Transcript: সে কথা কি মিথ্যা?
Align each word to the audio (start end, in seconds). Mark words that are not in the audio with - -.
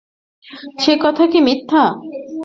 সে 0.79 0.93
কথা 1.03 1.23
কি 1.31 1.39
মিথ্যা? 1.41 1.83